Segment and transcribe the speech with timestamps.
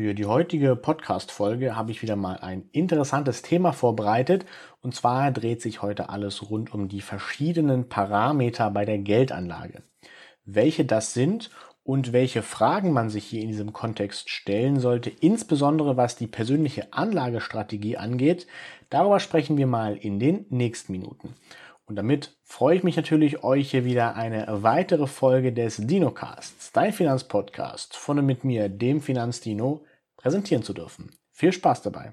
[0.00, 4.46] Für die heutige Podcast-Folge habe ich wieder mal ein interessantes Thema vorbereitet.
[4.80, 9.82] Und zwar dreht sich heute alles rund um die verschiedenen Parameter bei der Geldanlage.
[10.46, 11.50] Welche das sind
[11.82, 16.94] und welche Fragen man sich hier in diesem Kontext stellen sollte, insbesondere was die persönliche
[16.94, 18.46] Anlagestrategie angeht,
[18.88, 21.34] darüber sprechen wir mal in den nächsten Minuten.
[21.84, 26.94] Und damit freue ich mich natürlich, euch hier wieder eine weitere Folge des DinoCasts, dein
[26.94, 29.84] Finanzpodcast, von und mit mir, dem Finanzdino,
[30.20, 31.10] präsentieren zu dürfen.
[31.32, 32.12] Viel Spaß dabei!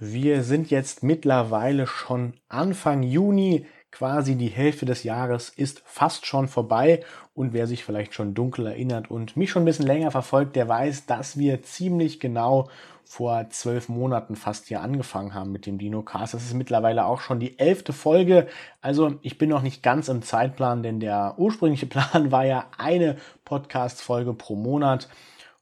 [0.00, 6.46] Wir sind jetzt mittlerweile schon Anfang Juni, quasi die Hälfte des Jahres ist fast schon
[6.46, 7.02] vorbei
[7.34, 10.68] und wer sich vielleicht schon dunkel erinnert und mich schon ein bisschen länger verfolgt, der
[10.68, 12.68] weiß, dass wir ziemlich genau
[13.02, 16.34] vor zwölf Monaten fast hier angefangen haben mit dem Dino-Cast.
[16.34, 18.46] Das ist mittlerweile auch schon die elfte Folge.
[18.82, 23.16] Also ich bin noch nicht ganz im Zeitplan, denn der ursprüngliche Plan war ja eine
[23.46, 25.08] Podcast-Folge pro Monat.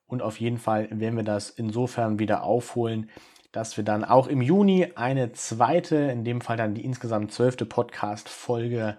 [0.07, 3.11] Und auf jeden Fall werden wir das insofern wieder aufholen,
[3.53, 7.65] dass wir dann auch im Juni eine zweite, in dem Fall dann die insgesamt zwölfte
[7.65, 8.97] Podcast-Folge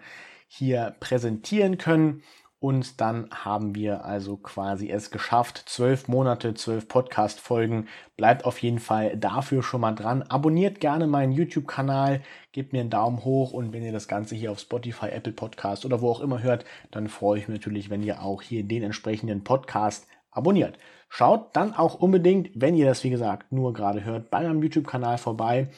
[0.47, 2.23] hier präsentieren können.
[2.59, 5.63] Und dann haben wir also quasi es geschafft.
[5.67, 7.87] Zwölf Monate, zwölf Podcast-Folgen.
[8.15, 10.23] Bleibt auf jeden Fall dafür schon mal dran.
[10.23, 12.21] Abonniert gerne meinen YouTube-Kanal,
[12.51, 15.85] gebt mir einen Daumen hoch und wenn ihr das Ganze hier auf Spotify, Apple Podcast
[15.85, 18.81] oder wo auch immer hört, dann freue ich mich natürlich, wenn ihr auch hier den
[18.81, 20.77] entsprechenden Podcast abonniert.
[21.09, 25.17] Schaut dann auch unbedingt, wenn ihr das wie gesagt nur gerade hört, bei meinem YouTube-Kanal
[25.17, 25.69] vorbei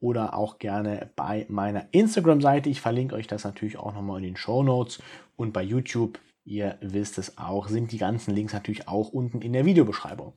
[0.00, 2.68] oder auch gerne bei meiner Instagram-Seite.
[2.68, 5.00] Ich verlinke euch das natürlich auch nochmal in den Show Notes
[5.36, 9.52] und bei YouTube Ihr wisst es auch, sind die ganzen Links natürlich auch unten in
[9.52, 10.32] der Videobeschreibung.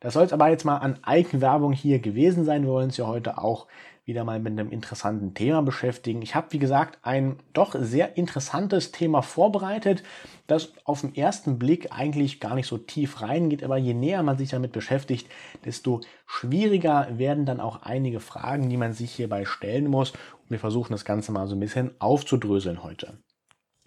[0.00, 2.62] Das soll es aber jetzt mal an Eigenwerbung hier gewesen sein.
[2.64, 3.66] Wir wollen uns ja heute auch
[4.06, 6.22] wieder mal mit einem interessanten Thema beschäftigen.
[6.22, 10.04] Ich habe, wie gesagt, ein doch sehr interessantes Thema vorbereitet,
[10.46, 14.38] das auf den ersten Blick eigentlich gar nicht so tief reingeht, aber je näher man
[14.38, 15.28] sich damit beschäftigt,
[15.64, 20.12] desto schwieriger werden dann auch einige Fragen, die man sich hierbei stellen muss.
[20.12, 23.18] Und wir versuchen das Ganze mal so ein bisschen aufzudröseln heute.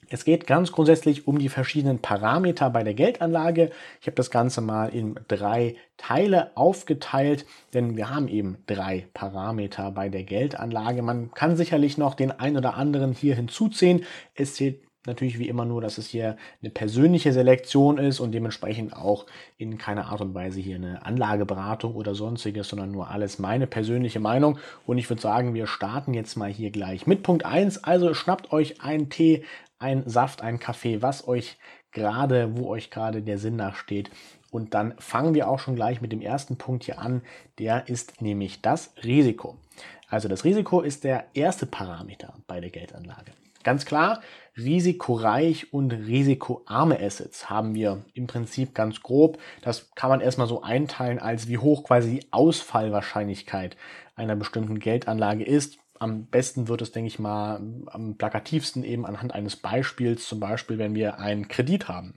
[0.09, 3.69] Es geht ganz grundsätzlich um die verschiedenen Parameter bei der Geldanlage.
[4.01, 9.91] Ich habe das Ganze mal in drei Teile aufgeteilt, denn wir haben eben drei Parameter
[9.91, 11.01] bei der Geldanlage.
[11.01, 14.03] Man kann sicherlich noch den ein oder anderen hier hinzuziehen.
[14.33, 18.93] Es zählt natürlich wie immer nur, dass es hier eine persönliche Selektion ist und dementsprechend
[18.93, 19.25] auch
[19.57, 24.19] in keiner Art und Weise hier eine Anlageberatung oder sonstiges, sondern nur alles meine persönliche
[24.19, 24.57] Meinung.
[24.85, 27.83] Und ich würde sagen, wir starten jetzt mal hier gleich mit Punkt 1.
[27.83, 29.43] Also schnappt euch einen Tee,
[29.79, 31.57] ein Saft, ein Kaffee, was euch
[31.91, 34.11] gerade, wo euch gerade der Sinn nachsteht.
[34.51, 37.21] Und dann fangen wir auch schon gleich mit dem ersten Punkt hier an.
[37.59, 39.57] Der ist nämlich das Risiko.
[40.09, 43.31] Also das Risiko ist der erste Parameter bei der Geldanlage.
[43.63, 44.21] Ganz klar,
[44.57, 49.37] risikoreich und risikoarme Assets haben wir im Prinzip ganz grob.
[49.61, 53.77] Das kann man erstmal so einteilen, als wie hoch quasi die Ausfallwahrscheinlichkeit
[54.15, 59.33] einer bestimmten Geldanlage ist am besten wird es, denke ich mal, am plakativsten eben anhand
[59.33, 62.15] eines Beispiels, zum Beispiel, wenn wir einen Kredit haben.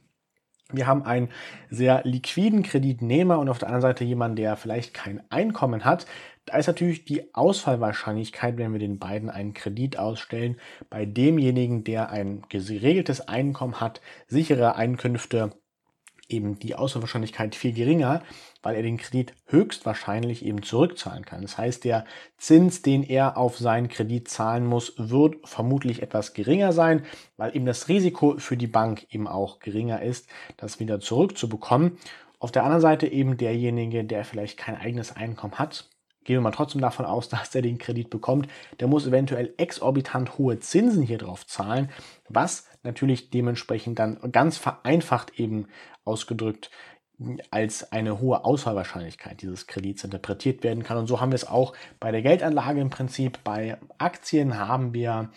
[0.70, 1.28] Wir haben einen
[1.68, 6.06] sehr liquiden Kreditnehmer und auf der anderen Seite jemanden, der vielleicht kein Einkommen hat.
[6.46, 10.56] Da ist natürlich die Ausfallwahrscheinlichkeit, wenn wir den beiden einen Kredit ausstellen,
[10.88, 15.50] bei demjenigen, der ein geregeltes Einkommen hat, sichere Einkünfte,
[16.28, 18.22] eben die Ausfallwahrscheinlichkeit viel geringer,
[18.62, 21.42] weil er den Kredit höchstwahrscheinlich eben zurückzahlen kann.
[21.42, 22.04] Das heißt, der
[22.38, 27.04] Zins, den er auf seinen Kredit zahlen muss, wird vermutlich etwas geringer sein,
[27.36, 31.98] weil eben das Risiko für die Bank eben auch geringer ist, das wieder zurückzubekommen.
[32.38, 35.88] Auf der anderen Seite eben derjenige, der vielleicht kein eigenes Einkommen hat,
[36.24, 38.48] gehen wir mal trotzdem davon aus, dass er den Kredit bekommt,
[38.80, 41.90] der muss eventuell exorbitant hohe Zinsen hier drauf zahlen,
[42.28, 45.68] was natürlich dementsprechend dann ganz vereinfacht eben
[46.04, 46.70] ausgedrückt
[47.50, 50.98] als eine hohe Ausfallwahrscheinlichkeit dieses Kredits interpretiert werden kann.
[50.98, 53.38] Und so haben wir es auch bei der Geldanlage im Prinzip.
[53.44, 55.30] Bei Aktien haben wir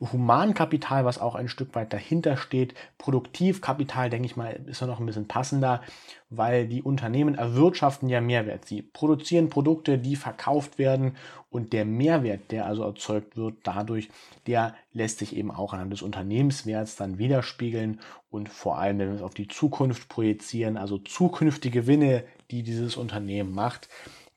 [0.00, 2.74] Humankapital, was auch ein Stück weit dahinter steht.
[2.98, 5.82] Produktivkapital, denke ich mal, ist ja noch ein bisschen passender,
[6.30, 8.66] weil die Unternehmen erwirtschaften ja Mehrwert.
[8.66, 11.16] Sie produzieren Produkte, die verkauft werden
[11.50, 14.08] und der Mehrwert, der also erzeugt wird dadurch,
[14.46, 19.16] der lässt sich eben auch anhand des Unternehmenswerts dann widerspiegeln und vor allem, wenn wir
[19.16, 23.88] es auf die Zukunft projizieren, also zukünftige Gewinne, die dieses Unternehmen macht,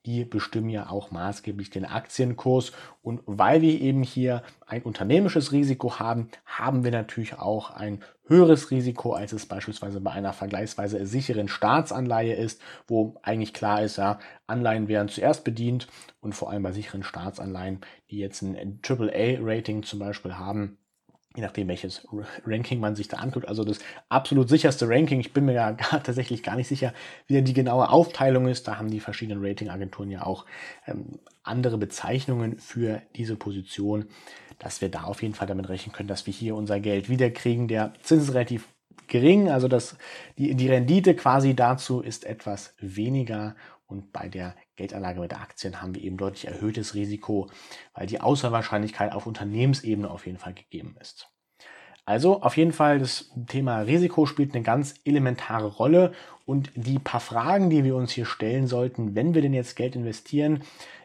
[0.05, 2.71] die bestimmen ja auch maßgeblich den Aktienkurs.
[3.01, 8.71] Und weil wir eben hier ein unternehmisches Risiko haben, haben wir natürlich auch ein höheres
[8.71, 14.19] Risiko, als es beispielsweise bei einer vergleichsweise sicheren Staatsanleihe ist, wo eigentlich klar ist, ja,
[14.47, 15.87] Anleihen werden zuerst bedient
[16.21, 20.77] und vor allem bei sicheren Staatsanleihen, die jetzt ein AAA-Rating zum Beispiel haben,
[21.35, 22.07] je nachdem, welches
[22.45, 23.47] Ranking man sich da anguckt.
[23.47, 23.79] Also das
[24.09, 25.19] absolut sicherste Ranking.
[25.19, 26.93] Ich bin mir ja gar, tatsächlich gar nicht sicher,
[27.27, 28.67] wie die genaue Aufteilung ist.
[28.67, 30.45] Da haben die verschiedenen Ratingagenturen ja auch
[30.85, 34.05] ähm, andere Bezeichnungen für diese Position,
[34.59, 37.67] dass wir da auf jeden Fall damit rechnen können, dass wir hier unser Geld wiederkriegen.
[37.67, 38.67] Der Zins ist relativ
[39.07, 39.97] gering, also das,
[40.37, 43.55] die, die Rendite quasi dazu ist etwas weniger
[43.91, 47.49] und bei der Geldanlage mit Aktien haben wir eben deutlich erhöhtes Risiko,
[47.93, 51.27] weil die Auswahlwahrscheinlichkeit auf Unternehmensebene auf jeden Fall gegeben ist.
[52.05, 56.13] Also auf jeden Fall das Thema Risiko spielt eine ganz elementare Rolle
[56.45, 59.95] und die paar Fragen, die wir uns hier stellen sollten, wenn wir denn jetzt Geld
[59.95, 60.63] investieren,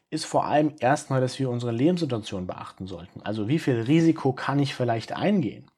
[0.09, 3.21] ist vor allem erstmal, dass wir unsere Lebenssituation beachten sollten.
[3.23, 5.71] Also wie viel Risiko kann ich vielleicht eingehen?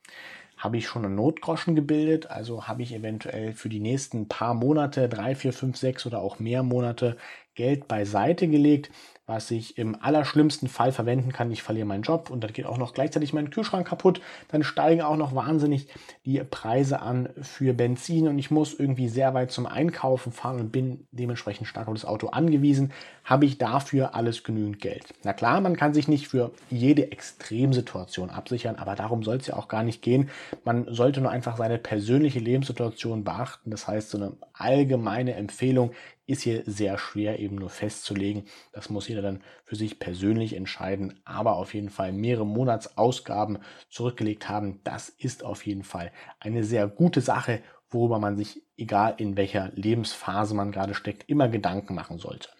[0.58, 5.08] Habe ich schon einen Notgroschen gebildet, also habe ich eventuell für die nächsten paar Monate,
[5.08, 7.16] drei, vier, fünf, sechs oder auch mehr Monate
[7.54, 8.90] Geld beiseite gelegt,
[9.28, 11.52] was ich im allerschlimmsten Fall verwenden kann.
[11.52, 14.22] Ich verliere meinen Job und dann geht auch noch gleichzeitig mein Kühlschrank kaputt.
[14.48, 15.86] Dann steigen auch noch wahnsinnig
[16.24, 20.72] die Preise an für Benzin und ich muss irgendwie sehr weit zum Einkaufen fahren und
[20.72, 22.90] bin dementsprechend stark auf das Auto angewiesen.
[23.22, 25.04] Habe ich dafür alles genügend Geld?
[25.24, 29.56] Na klar, man kann sich nicht für jede Extremsituation absichern, aber darum soll es ja
[29.56, 30.30] auch gar nicht gehen.
[30.64, 33.70] Man sollte nur einfach seine persönliche Lebenssituation beachten.
[33.70, 35.92] Das heißt, so eine allgemeine Empfehlung
[36.28, 38.44] ist hier sehr schwer eben nur festzulegen.
[38.72, 41.20] Das muss jeder dann für sich persönlich entscheiden.
[41.24, 43.58] Aber auf jeden Fall mehrere Monatsausgaben
[43.90, 47.60] zurückgelegt haben, das ist auf jeden Fall eine sehr gute Sache,
[47.90, 52.50] worüber man sich, egal in welcher Lebensphase man gerade steckt, immer Gedanken machen sollte.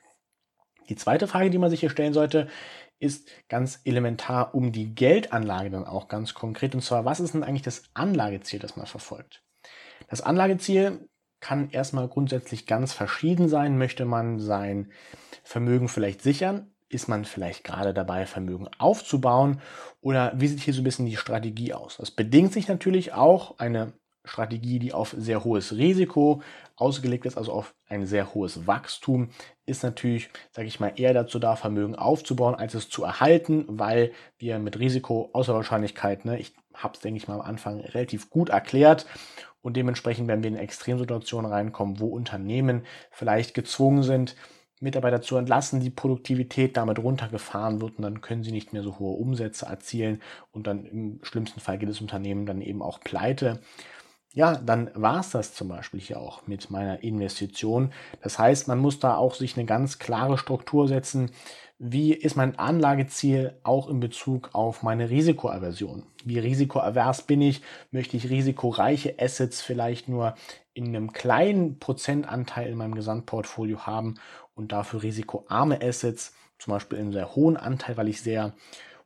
[0.88, 2.48] Die zweite Frage, die man sich hier stellen sollte,
[2.98, 6.74] ist ganz elementar um die Geldanlage dann auch ganz konkret.
[6.74, 9.42] Und zwar, was ist denn eigentlich das Anlageziel, das man verfolgt?
[10.08, 11.08] Das Anlageziel
[11.40, 13.78] kann erstmal grundsätzlich ganz verschieden sein.
[13.78, 14.90] Möchte man sein
[15.42, 16.70] Vermögen vielleicht sichern?
[16.88, 19.60] Ist man vielleicht gerade dabei, Vermögen aufzubauen?
[20.00, 21.98] Oder wie sieht hier so ein bisschen die Strategie aus?
[21.98, 23.92] Das bedingt sich natürlich auch eine
[24.28, 26.42] Strategie, die auf sehr hohes Risiko
[26.76, 29.30] ausgelegt ist, also auf ein sehr hohes Wachstum,
[29.66, 34.12] ist natürlich, sage ich mal, eher dazu da, Vermögen aufzubauen, als es zu erhalten, weil
[34.38, 38.30] wir mit Risiko, außer Wahrscheinlichkeit, ne, ich habe es, denke ich mal, am Anfang relativ
[38.30, 39.06] gut erklärt
[39.62, 44.36] und dementsprechend werden wir in Extremsituationen reinkommen, wo Unternehmen vielleicht gezwungen sind,
[44.80, 48.98] Mitarbeiter zu entlassen, die Produktivität damit runtergefahren wird und dann können sie nicht mehr so
[48.98, 50.22] hohe Umsätze erzielen
[50.52, 53.60] und dann im schlimmsten Fall geht das Unternehmen dann eben auch pleite.
[54.34, 57.92] Ja, dann war es das zum Beispiel hier auch mit meiner Investition.
[58.22, 61.30] Das heißt, man muss da auch sich eine ganz klare Struktur setzen,
[61.80, 66.04] wie ist mein Anlageziel auch in Bezug auf meine Risikoaversion?
[66.24, 67.62] Wie risikoavers bin ich?
[67.92, 70.34] Möchte ich risikoreiche Assets vielleicht nur
[70.74, 74.16] in einem kleinen Prozentanteil in meinem Gesamtportfolio haben
[74.54, 78.54] und dafür risikoarme Assets, zum Beispiel in einem sehr hohen Anteil, weil ich sehr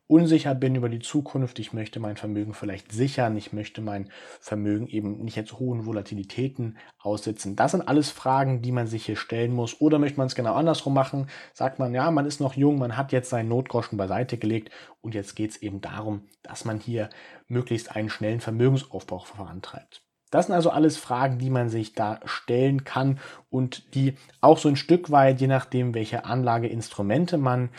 [0.07, 4.09] unsicher bin über die Zukunft, ich möchte mein Vermögen vielleicht sichern, ich möchte mein
[4.39, 7.55] Vermögen eben nicht jetzt hohen Volatilitäten aussitzen.
[7.55, 9.79] Das sind alles Fragen, die man sich hier stellen muss.
[9.81, 11.27] Oder möchte man es genau andersrum machen?
[11.53, 14.71] Sagt man, ja, man ist noch jung, man hat jetzt seinen Notgroschen beiseite gelegt
[15.01, 17.09] und jetzt geht es eben darum, dass man hier
[17.47, 20.03] möglichst einen schnellen Vermögensaufbau vorantreibt.
[20.33, 23.19] Das sind also alles Fragen, die man sich da stellen kann
[23.51, 27.69] und die auch so ein Stück weit, je nachdem, welche Anlageinstrumente man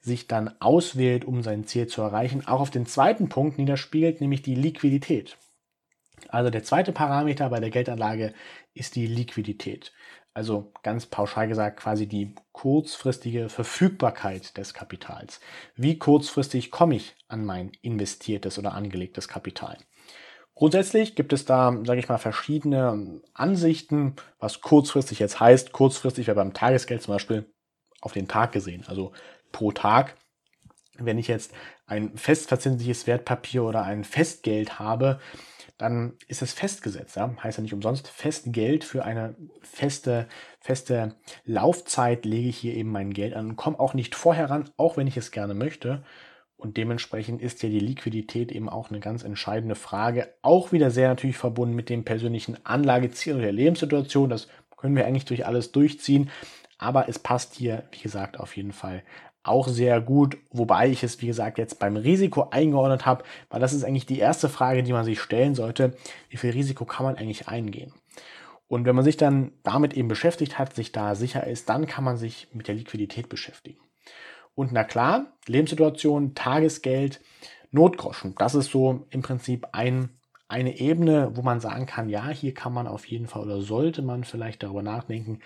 [0.00, 4.42] sich dann auswählt, um sein Ziel zu erreichen, auch auf den zweiten Punkt niederspiegelt, nämlich
[4.42, 5.36] die Liquidität.
[6.28, 8.32] Also der zweite Parameter bei der Geldanlage
[8.74, 9.92] ist die Liquidität.
[10.34, 15.40] Also ganz pauschal gesagt quasi die kurzfristige Verfügbarkeit des Kapitals.
[15.74, 19.78] Wie kurzfristig komme ich an mein investiertes oder angelegtes Kapital?
[20.54, 25.72] Grundsätzlich gibt es da, sage ich mal, verschiedene Ansichten, was kurzfristig jetzt heißt.
[25.72, 27.52] Kurzfristig wäre beim Tagesgeld zum Beispiel
[28.00, 29.12] auf den Tag gesehen, also
[29.50, 30.16] pro Tag.
[30.96, 31.52] Wenn ich jetzt
[31.86, 35.18] ein festverzinsliches Wertpapier oder ein Festgeld habe,
[35.76, 37.16] dann ist es festgesetzt.
[37.16, 37.34] Ja?
[37.42, 40.28] Heißt ja nicht umsonst Festgeld für eine feste,
[40.60, 44.70] feste Laufzeit lege ich hier eben mein Geld an und komme auch nicht vorher ran,
[44.76, 46.04] auch wenn ich es gerne möchte.
[46.64, 50.28] Und dementsprechend ist ja die Liquidität eben auch eine ganz entscheidende Frage.
[50.40, 54.30] Auch wieder sehr natürlich verbunden mit dem persönlichen Anlageziel oder der Lebenssituation.
[54.30, 56.30] Das können wir eigentlich durch alles durchziehen.
[56.78, 59.02] Aber es passt hier, wie gesagt, auf jeden Fall
[59.42, 63.74] auch sehr gut, wobei ich es, wie gesagt, jetzt beim Risiko eingeordnet habe, weil das
[63.74, 65.94] ist eigentlich die erste Frage, die man sich stellen sollte.
[66.30, 67.92] Wie viel Risiko kann man eigentlich eingehen?
[68.68, 72.04] Und wenn man sich dann damit eben beschäftigt hat, sich da sicher ist, dann kann
[72.04, 73.83] man sich mit der Liquidität beschäftigen.
[74.54, 77.20] Und na klar, Lebenssituation, Tagesgeld,
[77.70, 78.34] Notgroschen.
[78.38, 80.10] Das ist so im Prinzip ein,
[80.48, 84.02] eine Ebene, wo man sagen kann, ja, hier kann man auf jeden Fall oder sollte
[84.02, 85.40] man vielleicht darüber nachdenken,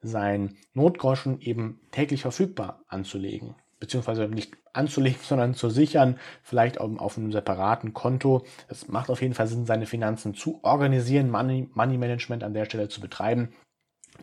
[0.00, 3.54] sein Notgroschen eben täglich verfügbar anzulegen
[3.84, 8.44] beziehungsweise nicht anzulegen, sondern zu sichern, vielleicht auch auf einem separaten Konto.
[8.68, 12.64] Es macht auf jeden Fall Sinn, seine Finanzen zu organisieren, Money, Money Management an der
[12.64, 13.54] Stelle zu betreiben.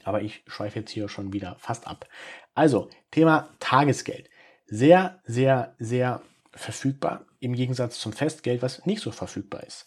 [0.04, 2.08] Aber ich schweife jetzt hier schon wieder fast ab.
[2.56, 4.30] Also, Thema Tagesgeld.
[4.74, 6.22] Sehr, sehr, sehr
[6.54, 9.86] verfügbar im Gegensatz zum Festgeld, was nicht so verfügbar ist.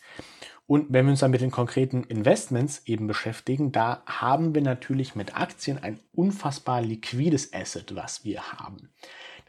[0.66, 5.14] Und wenn wir uns dann mit den konkreten Investments eben beschäftigen, da haben wir natürlich
[5.14, 8.90] mit Aktien ein unfassbar liquides Asset, was wir haben.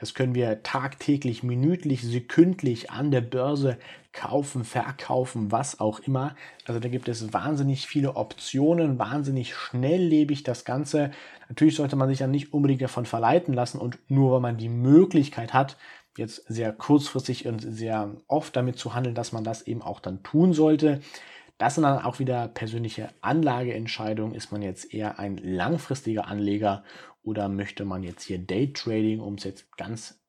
[0.05, 3.79] Das können wir tagtäglich, minütlich, sekündlich an der Börse
[4.13, 6.35] kaufen, verkaufen, was auch immer.
[6.67, 11.09] Also da gibt es wahnsinnig viele Optionen, wahnsinnig schnelllebig das Ganze.
[11.50, 14.69] Natürlich sollte man sich dann nicht unbedingt davon verleiten lassen und nur weil man die
[14.69, 15.75] Möglichkeit hat,
[16.15, 20.21] jetzt sehr kurzfristig und sehr oft damit zu handeln, dass man das eben auch dann
[20.21, 21.00] tun sollte.
[21.57, 24.35] Das sind dann auch wieder persönliche Anlageentscheidungen.
[24.35, 26.83] Ist man jetzt eher ein langfristiger Anleger
[27.25, 30.22] oder möchte man jetzt hier Daytrading, um es jetzt ganz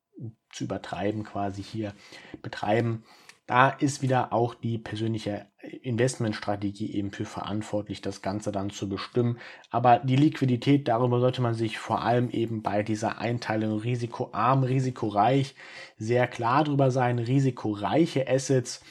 [0.50, 1.94] zu übertreiben, quasi hier
[2.42, 3.04] betreiben?
[3.46, 9.38] Da ist wieder auch die persönliche Investmentstrategie eben für verantwortlich, das Ganze dann zu bestimmen.
[9.70, 15.54] Aber die Liquidität, darüber sollte man sich vor allem eben bei dieser Einteilung risikoarm, risikoreich
[15.96, 17.20] sehr klar drüber sein.
[17.20, 18.82] Risikoreiche Assets,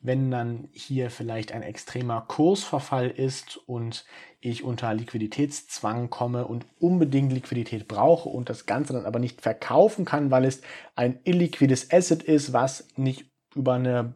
[0.00, 4.04] wenn dann hier vielleicht ein extremer Kursverfall ist und
[4.42, 10.04] ich unter Liquiditätszwang komme und unbedingt Liquidität brauche und das Ganze dann aber nicht verkaufen
[10.04, 10.60] kann, weil es
[10.96, 14.14] ein illiquides Asset ist, was nicht über eine,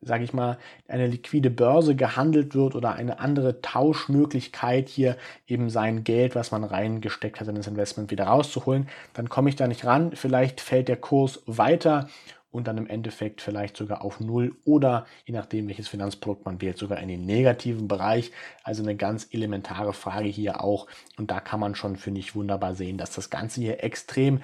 [0.00, 0.56] sage ich mal,
[0.88, 6.64] eine liquide Börse gehandelt wird oder eine andere Tauschmöglichkeit hier eben sein Geld, was man
[6.64, 10.12] reingesteckt hat in das Investment wieder rauszuholen, dann komme ich da nicht ran.
[10.14, 12.08] Vielleicht fällt der Kurs weiter
[12.50, 16.78] und dann im Endeffekt vielleicht sogar auf Null oder je nachdem, welches Finanzprodukt man wählt,
[16.78, 18.32] sogar in den negativen Bereich.
[18.62, 20.86] Also eine ganz elementare Frage hier auch.
[21.18, 24.40] Und da kann man schon, finde ich, wunderbar sehen, dass das Ganze hier extrem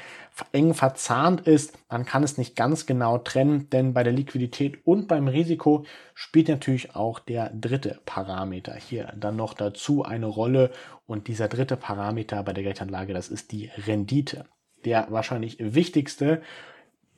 [0.53, 1.79] eng verzahnt ist.
[1.89, 6.49] Man kann es nicht ganz genau trennen, denn bei der Liquidität und beim Risiko spielt
[6.49, 10.71] natürlich auch der dritte Parameter hier dann noch dazu eine Rolle.
[11.07, 14.47] Und dieser dritte Parameter bei der Geldanlage, das ist die Rendite.
[14.85, 16.43] Der wahrscheinlich wichtigste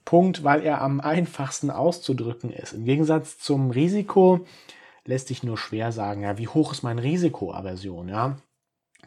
[0.04, 2.73] Punkt, weil er am einfachsten auszudrücken ist.
[2.73, 4.46] Im Gegensatz zum Risiko
[5.04, 8.37] lässt sich nur schwer sagen, ja, wie hoch ist meine Risikoaversion, ja?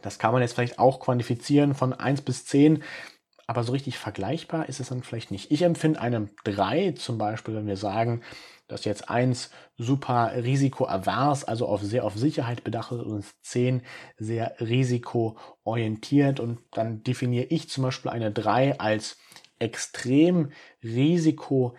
[0.02, 2.84] Das kann man jetzt vielleicht auch quantifizieren von 1 bis 10,
[3.48, 5.50] aber so richtig vergleichbar ist es dann vielleicht nicht.
[5.50, 8.22] Ich empfinde eine 3 zum Beispiel, wenn wir sagen,
[8.68, 13.82] dass jetzt 1 super risikoavers, also auf sehr auf Sicherheit bedacht ist und 10
[14.18, 19.16] sehr risikoorientiert und dann definiere ich zum Beispiel eine 3 als
[19.58, 21.74] extrem risikoarm,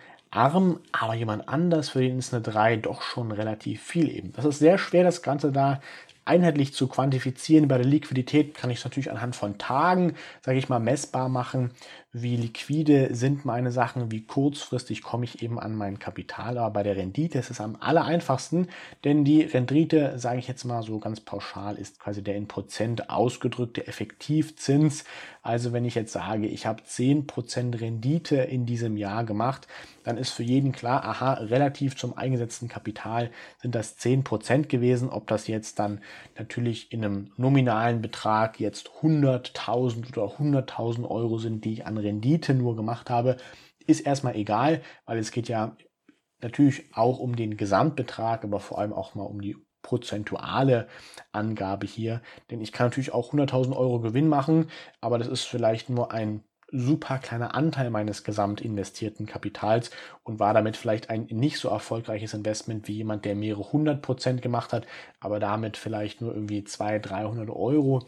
[0.92, 4.32] aber jemand anders, für den ist eine 3 doch schon relativ viel eben.
[4.32, 5.80] Das ist sehr schwer, das Ganze da
[6.30, 7.66] einheitlich zu quantifizieren.
[7.66, 11.72] Bei der Liquidität kann ich es natürlich anhand von Tagen, sage ich mal, messbar machen
[12.12, 16.58] wie liquide sind meine Sachen, wie kurzfristig komme ich eben an mein Kapital.
[16.58, 18.66] Aber bei der Rendite ist es am aller einfachsten,
[19.04, 23.10] denn die Rendite, sage ich jetzt mal so ganz pauschal, ist quasi der in Prozent
[23.10, 25.04] ausgedrückte Effektivzins.
[25.42, 29.68] Also wenn ich jetzt sage, ich habe 10% Rendite in diesem Jahr gemacht,
[30.02, 33.30] dann ist für jeden klar, aha, relativ zum eingesetzten Kapital
[33.62, 35.10] sind das 10% gewesen.
[35.10, 36.00] Ob das jetzt dann
[36.38, 42.54] natürlich in einem nominalen Betrag jetzt 100.000 oder 100.000 Euro sind, die ich an Rendite
[42.54, 43.36] nur gemacht habe,
[43.86, 45.76] ist erstmal egal, weil es geht ja
[46.40, 50.88] natürlich auch um den Gesamtbetrag, aber vor allem auch mal um die prozentuale
[51.32, 52.22] Angabe hier.
[52.50, 56.44] Denn ich kann natürlich auch 100.000 Euro Gewinn machen, aber das ist vielleicht nur ein
[56.72, 59.90] super kleiner Anteil meines gesamt investierten Kapitals
[60.22, 64.42] und war damit vielleicht ein nicht so erfolgreiches Investment wie jemand, der mehrere hundert Prozent
[64.42, 64.86] gemacht hat,
[65.20, 68.06] aber damit vielleicht nur irgendwie 200, 300 Euro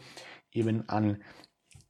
[0.51, 1.21] eben an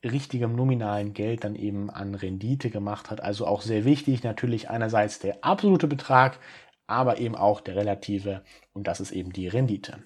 [0.04, 3.22] richtigem nominalen Geld dann eben an Rendite gemacht hat.
[3.22, 6.40] Also auch sehr wichtig natürlich einerseits der absolute Betrag,
[6.88, 10.04] aber eben auch der relative und das ist eben die Rendite.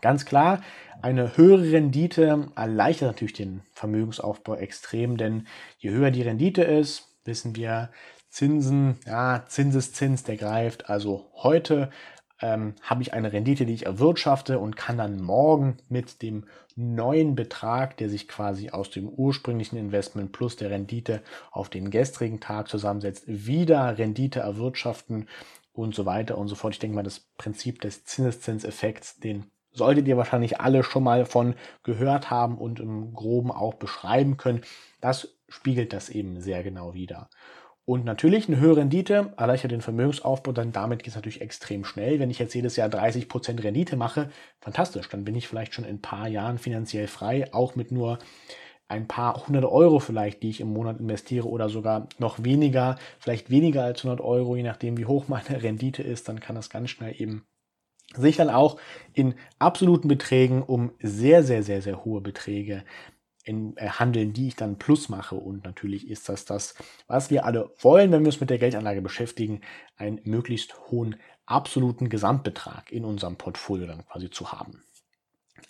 [0.00, 0.62] Ganz klar,
[1.02, 5.46] eine höhere Rendite erleichtert natürlich den Vermögensaufbau extrem, denn
[5.78, 7.90] je höher die Rendite ist, wissen wir,
[8.28, 10.90] Zinsen, ja, Zinseszins, der greift.
[10.90, 11.90] Also heute
[12.40, 17.34] ähm, habe ich eine Rendite, die ich erwirtschafte und kann dann morgen mit dem neuen
[17.34, 22.68] Betrag, der sich quasi aus dem ursprünglichen Investment plus der Rendite auf den gestrigen Tag
[22.68, 25.28] zusammensetzt, wieder Rendite erwirtschaften
[25.72, 26.74] und so weiter und so fort.
[26.74, 31.54] Ich denke mal, das Prinzip des Zinseszinseffekts, den solltet ihr wahrscheinlich alle schon mal von
[31.82, 34.62] gehört haben und im groben auch beschreiben können.
[35.00, 37.28] Das spiegelt das eben sehr genau wider.
[37.84, 42.18] Und natürlich eine höhere Rendite erleichtert den Vermögensaufbau, dann damit geht es natürlich extrem schnell.
[42.18, 44.28] Wenn ich jetzt jedes Jahr 30% Rendite mache,
[44.60, 48.18] fantastisch, dann bin ich vielleicht schon in ein paar Jahren finanziell frei, auch mit nur
[48.88, 53.50] ein paar hundert Euro vielleicht, die ich im Monat investiere oder sogar noch weniger, vielleicht
[53.50, 56.90] weniger als 100 Euro, je nachdem wie hoch meine Rendite ist, dann kann das ganz
[56.90, 57.46] schnell eben
[58.16, 58.78] sich dann auch
[59.12, 62.84] in absoluten Beträgen um sehr, sehr, sehr, sehr hohe Beträge
[63.44, 65.36] in, äh, handeln, die ich dann plus mache.
[65.36, 66.74] Und natürlich ist das das,
[67.06, 69.60] was wir alle wollen, wenn wir uns mit der Geldanlage beschäftigen,
[69.96, 74.82] einen möglichst hohen absoluten Gesamtbetrag in unserem Portfolio dann quasi zu haben.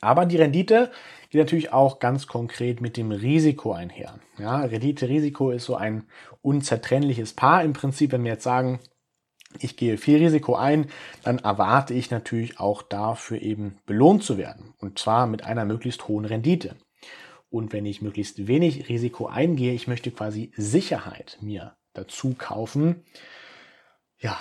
[0.00, 0.90] Aber die Rendite
[1.30, 4.18] geht natürlich auch ganz konkret mit dem Risiko einher.
[4.38, 6.04] Ja, Rendite-Risiko ist so ein
[6.42, 8.12] unzertrennliches Paar im Prinzip.
[8.12, 8.80] Wenn wir jetzt sagen,
[9.60, 10.88] ich gehe viel Risiko ein,
[11.22, 14.74] dann erwarte ich natürlich auch dafür eben belohnt zu werden.
[14.78, 16.76] Und zwar mit einer möglichst hohen Rendite.
[17.50, 23.04] Und wenn ich möglichst wenig Risiko eingehe, ich möchte quasi Sicherheit mir dazu kaufen,
[24.18, 24.36] ja,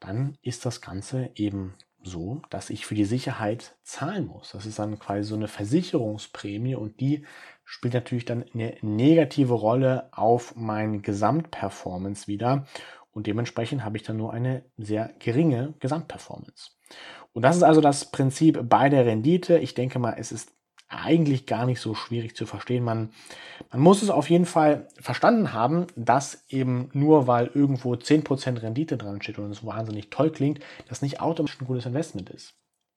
[0.00, 4.52] dann ist das Ganze eben so, dass ich für die Sicherheit zahlen muss.
[4.52, 7.26] Das ist dann quasi so eine Versicherungsprämie und die
[7.64, 12.66] spielt natürlich dann eine negative Rolle auf meine Gesamtperformance wieder
[13.18, 16.70] und dementsprechend habe ich dann nur eine sehr geringe Gesamtperformance.
[17.32, 19.58] Und das ist also das Prinzip bei der Rendite.
[19.58, 20.52] Ich denke mal, es ist
[20.86, 22.84] eigentlich gar nicht so schwierig zu verstehen.
[22.84, 23.10] Man,
[23.72, 28.96] man muss es auf jeden Fall verstanden haben, dass eben nur weil irgendwo 10% Rendite
[28.96, 32.54] dran steht und es wahnsinnig toll klingt, das nicht automatisch ein gutes Investment ist.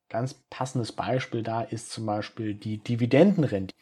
[0.08, 3.74] Ganz passendes Beispiel da ist zum Beispiel die Dividendenrendite.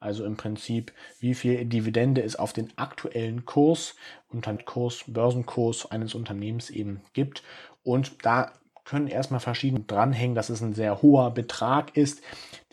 [0.00, 3.96] Also im Prinzip, wie viel Dividende es auf den aktuellen Kurs
[4.30, 7.42] dann Kurs, Börsenkurs eines Unternehmens eben gibt.
[7.82, 8.52] Und da
[8.84, 12.22] können erstmal verschieden dranhängen, dass es ein sehr hoher Betrag ist,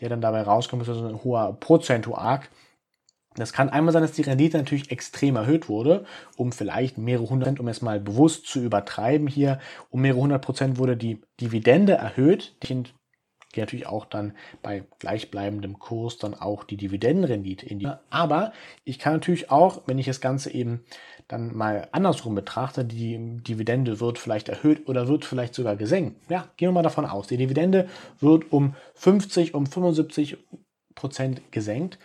[0.00, 2.40] der dann dabei rauskommt, also ein hoher Prozentual.
[3.34, 6.06] Das kann einmal sein, dass die Rendite natürlich extrem erhöht wurde,
[6.36, 10.78] um vielleicht mehrere hundert, um es mal bewusst zu übertreiben hier, um mehrere hundert Prozent
[10.78, 12.56] wurde die Dividende erhöht.
[13.56, 17.88] Geht natürlich auch dann bei gleichbleibendem Kurs dann auch die Dividendenrendite in die.
[18.10, 18.52] Aber
[18.84, 20.84] ich kann natürlich auch, wenn ich das Ganze eben
[21.26, 26.30] dann mal andersrum betrachte, die Dividende wird vielleicht erhöht oder wird vielleicht sogar gesenkt.
[26.30, 27.88] Ja, gehen wir mal davon aus, die Dividende
[28.20, 30.36] wird um 50, um 75
[30.94, 31.98] Prozent gesenkt.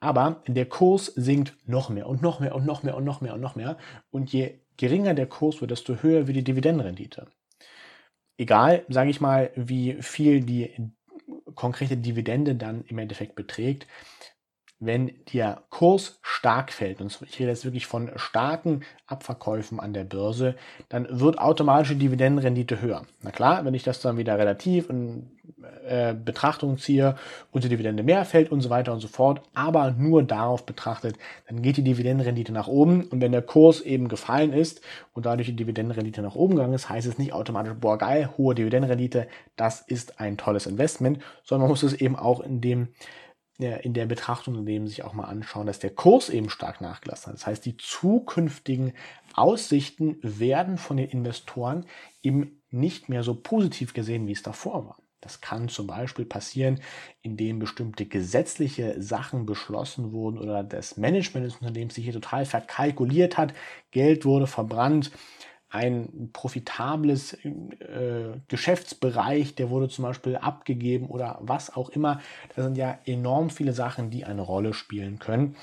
[0.00, 3.34] Aber der Kurs sinkt noch mehr und noch mehr und noch mehr und noch mehr
[3.34, 3.78] und noch mehr.
[4.10, 7.28] Und je geringer der Kurs wird, desto höher wird die Dividendenrendite.
[8.38, 10.74] Egal, sage ich mal, wie viel die
[11.54, 13.86] konkrete Dividende dann im Endeffekt beträgt,
[14.78, 20.04] wenn der Kurs stark fällt, und ich rede jetzt wirklich von starken Abverkäufen an der
[20.04, 20.54] Börse,
[20.88, 23.02] dann wird automatisch die Dividendenrendite höher.
[23.22, 25.30] Na klar, wenn ich das dann wieder relativ in
[25.86, 27.14] äh, Betrachtung ziehe
[27.52, 31.16] und die Dividende mehr fällt und so weiter und so fort, aber nur darauf betrachtet,
[31.48, 34.82] dann geht die Dividendenrendite nach oben und wenn der Kurs eben gefallen ist
[35.14, 38.54] und dadurch die Dividendenrendite nach oben gegangen ist, heißt es nicht automatisch, boah geil, hohe
[38.54, 42.88] Dividendenrendite, das ist ein tolles Investment, sondern man muss es eben auch in dem
[43.58, 47.34] in der Betrachtung nehmen sich auch mal anschauen, dass der Kurs eben stark nachgelassen hat.
[47.34, 48.92] Das heißt, die zukünftigen
[49.34, 51.86] Aussichten werden von den Investoren
[52.22, 54.96] eben nicht mehr so positiv gesehen, wie es davor war.
[55.20, 56.80] Das kann zum Beispiel passieren,
[57.22, 63.36] indem bestimmte gesetzliche Sachen beschlossen wurden oder das Management des Unternehmens sich hier total verkalkuliert
[63.36, 63.54] hat,
[63.90, 65.10] Geld wurde verbrannt,
[65.68, 72.20] ein profitables äh, Geschäftsbereich, der wurde zum Beispiel abgegeben oder was auch immer.
[72.54, 75.56] Das sind ja enorm viele Sachen, die eine Rolle spielen können.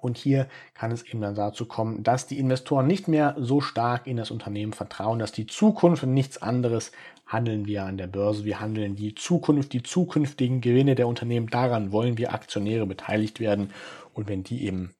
[0.00, 4.08] Und hier kann es eben dann dazu kommen, dass die Investoren nicht mehr so stark
[4.08, 6.90] in das Unternehmen vertrauen, dass die Zukunft und nichts anderes
[7.24, 8.44] handeln wir an der Börse.
[8.44, 11.46] Wir handeln die Zukunft, die zukünftigen Gewinne der Unternehmen.
[11.46, 13.70] Daran wollen wir Aktionäre beteiligt werden.
[14.12, 14.92] Und wenn die eben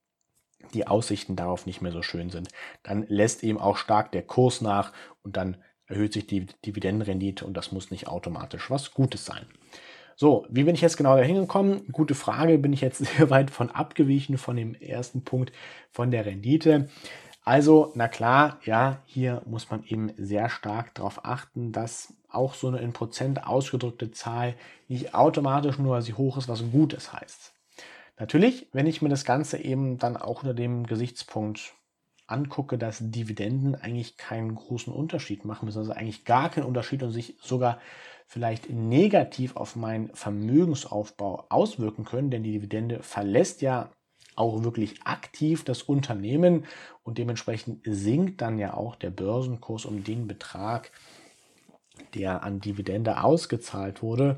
[0.75, 2.49] die Aussichten darauf nicht mehr so schön sind,
[2.83, 7.55] dann lässt eben auch stark der Kurs nach und dann erhöht sich die Dividendenrendite und
[7.55, 9.47] das muss nicht automatisch was Gutes sein.
[10.17, 11.85] So, wie bin ich jetzt genau dahin gekommen?
[11.91, 15.53] Gute Frage, bin ich jetzt sehr weit von abgewichen von dem ersten Punkt
[15.91, 16.89] von der Rendite.
[17.45, 22.69] Also, na klar, ja, hier muss man eben sehr stark darauf achten, dass auch so
[22.69, 24.55] eine in Prozent ausgedrückte Zahl
[24.89, 27.53] nicht automatisch nur, weil sie hoch ist, was Gutes heißt.
[28.23, 31.75] Natürlich, wenn ich mir das Ganze eben dann auch unter dem Gesichtspunkt
[32.29, 37.35] angucke, dass Dividenden eigentlich keinen großen Unterschied machen, beziehungsweise eigentlich gar keinen Unterschied und sich
[37.43, 37.81] sogar
[38.29, 43.91] vielleicht negativ auf meinen Vermögensaufbau auswirken können, denn die Dividende verlässt ja
[44.37, 46.65] auch wirklich aktiv das Unternehmen
[47.03, 50.93] und dementsprechend sinkt dann ja auch der Börsenkurs um den Betrag,
[52.15, 54.37] der an Dividende ausgezahlt wurde.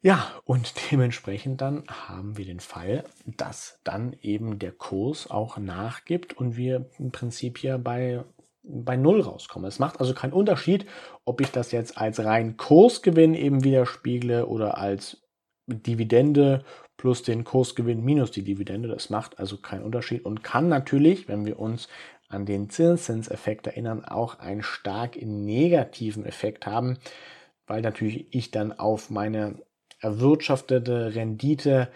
[0.00, 6.36] Ja, und dementsprechend dann haben wir den Fall, dass dann eben der Kurs auch nachgibt
[6.36, 8.24] und wir im Prinzip hier bei,
[8.62, 9.68] bei Null rauskommen.
[9.68, 10.86] Es macht also keinen Unterschied,
[11.24, 15.22] ob ich das jetzt als rein Kursgewinn eben widerspiegle oder als
[15.66, 16.64] Dividende
[16.96, 18.88] plus den Kursgewinn minus die Dividende.
[18.88, 21.88] Das macht also keinen Unterschied und kann natürlich, wenn wir uns
[22.28, 26.98] an den Zinseszinseffekt erinnern, auch einen stark negativen Effekt haben,
[27.66, 29.62] weil natürlich ich dann auf meine
[30.00, 31.88] erwirtschaftete Rendite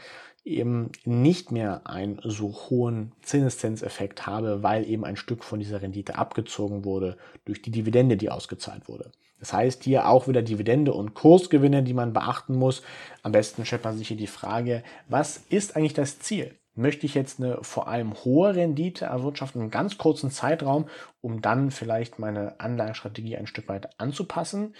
[0.44, 6.16] eben nicht mehr einen so hohen Zinseszinseffekt habe, weil eben ein Stück von dieser Rendite
[6.16, 9.12] abgezogen wurde durch die Dividende, die ausgezahlt wurde.
[9.38, 12.82] Das heißt hier auch wieder Dividende und Kursgewinne, die man beachten muss.
[13.22, 16.54] Am besten stellt man sich hier die Frage, was ist eigentlich das Ziel?
[16.74, 20.86] Möchte ich jetzt eine vor allem hohe Rendite erwirtschaften in einem ganz kurzen Zeitraum,
[21.20, 24.74] um dann vielleicht meine Anlagestrategie ein Stück weit anzupassen?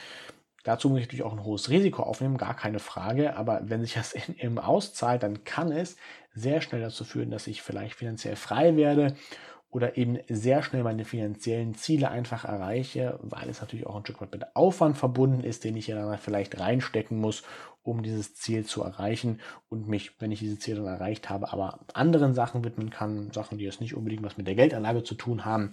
[0.63, 3.37] Dazu muss ich natürlich auch ein hohes Risiko aufnehmen, gar keine Frage.
[3.37, 5.97] Aber wenn sich das eben auszahlt, dann kann es
[6.35, 9.15] sehr schnell dazu führen, dass ich vielleicht finanziell frei werde
[9.71, 14.21] oder eben sehr schnell meine finanziellen Ziele einfach erreiche, weil es natürlich auch ein Stück
[14.21, 17.43] weit mit Aufwand verbunden ist, den ich ja dann vielleicht reinstecken muss,
[17.83, 21.81] um dieses Ziel zu erreichen und mich, wenn ich dieses Ziel dann erreicht habe, aber
[21.95, 25.45] anderen Sachen widmen kann, Sachen, die jetzt nicht unbedingt was mit der Geldanlage zu tun
[25.45, 25.73] haben.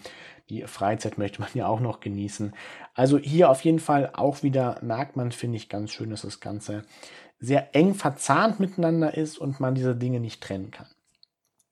[0.50, 2.54] Die Freizeit möchte man ja auch noch genießen.
[2.96, 6.40] Also hier auf jeden Fall auch wieder merkt man, finde ich ganz schön, dass das
[6.40, 6.84] Ganze
[7.40, 10.88] sehr eng verzahnt miteinander ist und man diese Dinge nicht trennen kann.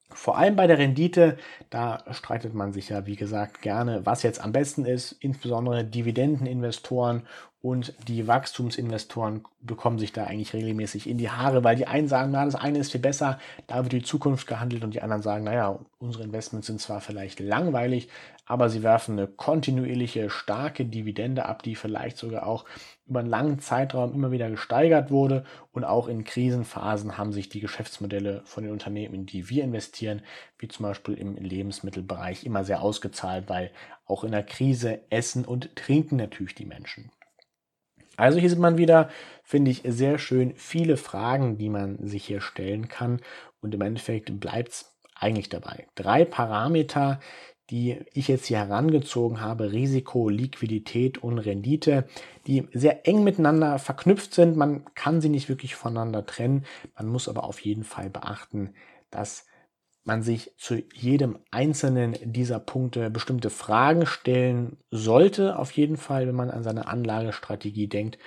[0.10, 1.38] Vor allem bei der Rendite,
[1.70, 5.12] da streitet man sich ja, wie gesagt, gerne, was jetzt am besten ist.
[5.12, 7.28] Insbesondere Dividendeninvestoren
[7.68, 12.32] und die Wachstumsinvestoren bekommen sich da eigentlich regelmäßig in die Haare, weil die einen sagen,
[12.32, 15.44] na, das eine ist viel besser, da wird die Zukunft gehandelt und die anderen sagen,
[15.44, 18.08] naja, unsere Investments sind zwar vielleicht langweilig,
[18.46, 22.64] aber sie werfen eine kontinuierliche, starke Dividende ab, die vielleicht sogar auch
[23.06, 25.44] über einen langen Zeitraum immer wieder gesteigert wurde.
[25.74, 30.22] Und auch in Krisenphasen haben sich die Geschäftsmodelle von den Unternehmen, in die wir investieren,
[30.58, 33.72] wie zum Beispiel im Lebensmittelbereich, immer sehr ausgezahlt, weil
[34.06, 37.12] auch in der Krise essen und trinken natürlich die Menschen.
[38.18, 39.10] Also hier sieht man wieder,
[39.44, 43.22] finde ich, sehr schön viele Fragen, die man sich hier stellen kann.
[43.62, 45.88] Und im Endeffekt bleibt es eigentlich dabei.
[45.96, 47.20] Drei Parameter,
[47.70, 52.08] die ich jetzt hier herangezogen habe, Risiko, Liquidität und Rendite,
[52.48, 54.56] die sehr eng miteinander verknüpft sind.
[54.56, 56.66] Man kann sie nicht wirklich voneinander trennen.
[56.96, 58.74] Man muss aber auf jeden Fall beachten,
[59.12, 59.47] dass
[60.08, 65.60] man sich zu jedem einzelnen dieser Punkte bestimmte Fragen stellen sollte.
[65.60, 68.18] Auf jeden Fall, wenn man an seine Anlagestrategie denkt,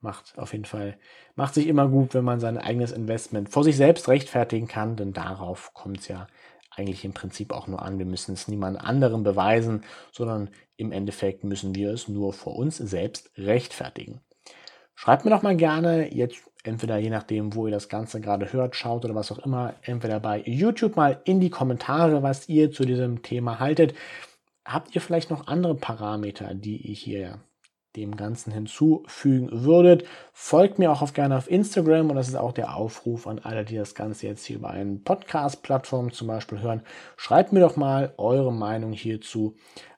[0.00, 0.98] macht auf jeden Fall,
[1.34, 5.12] macht sich immer gut, wenn man sein eigenes Investment vor sich selbst rechtfertigen kann, denn
[5.12, 6.26] darauf kommt es ja
[6.70, 7.98] eigentlich im Prinzip auch nur an.
[7.98, 12.78] Wir müssen es niemand anderem beweisen, sondern im Endeffekt müssen wir es nur vor uns
[12.78, 14.20] selbst rechtfertigen.
[14.94, 18.76] Schreibt mir doch mal gerne jetzt entweder je nachdem, wo ihr das Ganze gerade hört,
[18.76, 22.84] schaut oder was auch immer, entweder bei YouTube mal in die Kommentare, was ihr zu
[22.84, 23.94] diesem Thema haltet.
[24.64, 27.38] Habt ihr vielleicht noch andere Parameter, die ich hier
[27.96, 30.04] dem Ganzen hinzufügen würdet.
[30.32, 33.64] Folgt mir auch auf gerne auf Instagram und das ist auch der Aufruf an alle,
[33.64, 36.82] die das Ganze jetzt hier über eine Podcast-Plattform zum Beispiel hören.
[37.16, 39.56] Schreibt mir doch mal eure Meinung hierzu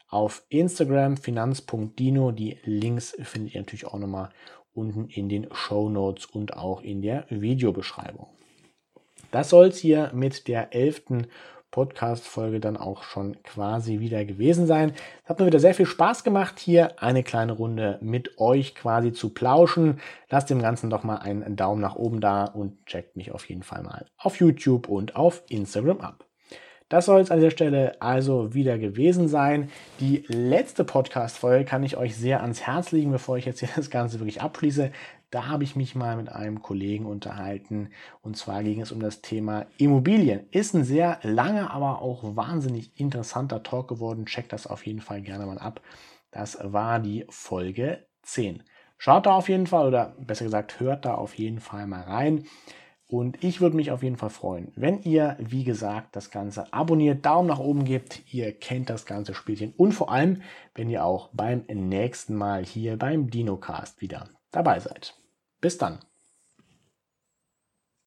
[0.08, 2.30] auf Instagram finanz.dino.
[2.32, 4.30] Die Links findet ihr natürlich auch nochmal
[4.78, 8.28] unten in den Show Notes und auch in der Videobeschreibung.
[9.30, 11.26] Das soll es hier mit der elften
[11.70, 14.92] Podcast-Folge dann auch schon quasi wieder gewesen sein.
[15.22, 19.12] Es hat mir wieder sehr viel Spaß gemacht, hier eine kleine Runde mit euch quasi
[19.12, 20.00] zu plauschen.
[20.30, 23.62] Lasst dem Ganzen doch mal einen Daumen nach oben da und checkt mich auf jeden
[23.62, 26.27] Fall mal auf YouTube und auf Instagram ab.
[26.88, 29.70] Das soll es an dieser Stelle also wieder gewesen sein.
[30.00, 33.90] Die letzte Podcast-Folge kann ich euch sehr ans Herz legen, bevor ich jetzt hier das
[33.90, 34.90] Ganze wirklich abschließe.
[35.30, 37.90] Da habe ich mich mal mit einem Kollegen unterhalten
[38.22, 40.46] und zwar ging es um das Thema Immobilien.
[40.50, 44.24] Ist ein sehr langer, aber auch wahnsinnig interessanter Talk geworden.
[44.24, 45.82] Checkt das auf jeden Fall gerne mal ab.
[46.30, 48.62] Das war die Folge 10.
[48.96, 52.46] Schaut da auf jeden Fall oder besser gesagt hört da auf jeden Fall mal rein.
[53.10, 57.24] Und ich würde mich auf jeden Fall freuen, wenn ihr, wie gesagt, das Ganze abonniert,
[57.24, 58.22] Daumen nach oben gebt.
[58.32, 59.72] Ihr kennt das ganze Spielchen.
[59.76, 60.42] Und vor allem,
[60.74, 65.14] wenn ihr auch beim nächsten Mal hier beim DinoCast wieder dabei seid.
[65.60, 66.00] Bis dann.